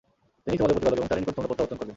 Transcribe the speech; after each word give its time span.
তিনিই 0.43 0.57
তোমাদের 0.59 0.73
প্রতিপালক 0.75 0.97
এবং 0.99 1.07
তাঁরই 1.09 1.21
নিকট 1.21 1.35
তোমরা 1.35 1.49
প্রত্যাবর্তন 1.49 1.77
করবে। 1.79 1.89